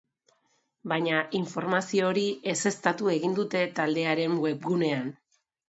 Baina, 0.93 1.19
informazio 1.39 2.09
hori 2.13 2.25
ezeztatu 2.55 3.13
egin 3.19 3.39
dute 3.43 3.63
taldearen 3.81 4.43
webgunean. 4.49 5.17